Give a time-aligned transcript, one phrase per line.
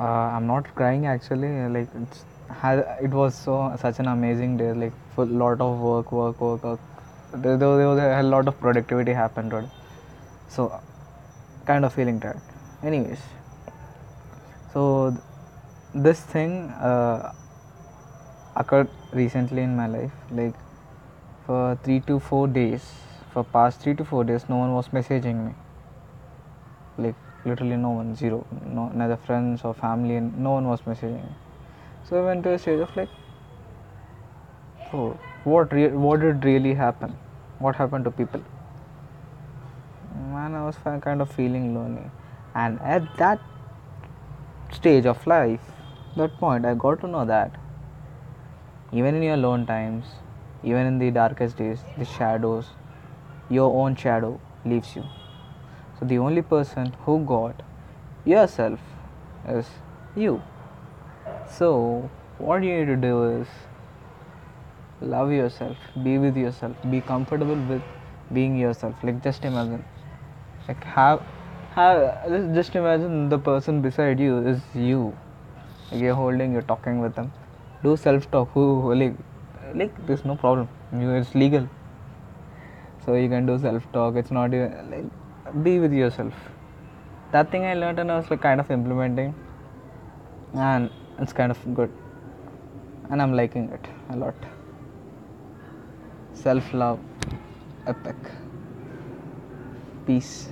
[0.00, 1.50] uh, i'm not crying actually.
[1.68, 2.24] Like it's
[3.02, 4.72] it was so such an amazing day.
[4.72, 6.80] Like full lot of work work work, work.
[7.32, 9.52] There, there, there was a lot of productivity happened
[10.48, 10.80] so
[11.64, 12.40] kind of feeling tired.
[12.82, 13.20] Anyways.
[14.72, 17.32] So th- this thing uh,
[18.56, 20.12] occurred recently in my life.
[20.30, 20.54] Like
[21.46, 22.82] for three to four days
[23.32, 25.54] for past three to four days no one was messaging me.
[26.98, 27.14] Like
[27.44, 31.34] literally no one zero no neither friends or family and no one was messaging me.
[32.08, 33.08] So i went to a stage of like
[34.92, 37.16] oh what re- what did really happen?
[37.58, 38.42] What happened to people?
[40.32, 42.10] Man i was kind of feeling lonely.
[42.54, 43.40] And at that
[44.72, 45.60] stage of life
[46.16, 47.56] that point i got to know that
[48.92, 50.04] even in your lone times
[50.62, 52.66] even in the darkest days the shadows
[53.48, 55.04] your own shadow leaves you
[56.00, 57.62] so the only person who got
[58.24, 58.80] yourself
[59.48, 59.66] is
[60.16, 60.42] you.
[61.58, 63.48] So what you need to do is
[65.00, 67.82] love yourself be with yourself be comfortable with
[68.32, 68.94] being yourself.
[69.02, 69.84] Like just imagine.
[70.68, 71.22] Like have
[71.74, 75.16] have just- imagine the person beside you is you.
[75.90, 77.32] Like you're holding you're talking with them.
[77.82, 79.16] Do self talk who who- like
[79.74, 80.68] like there's no problem.
[80.92, 81.68] You it's legal.
[83.04, 85.10] So you can do self talk it's not even like
[85.62, 86.34] be with yourself.
[87.32, 89.34] That thing i learned and i was like kind of implementing
[90.54, 91.92] and it's kind of good.
[93.10, 94.34] And i'm liking it a lot.
[96.32, 97.00] Self love
[97.86, 98.16] epic.
[100.06, 100.48] Peace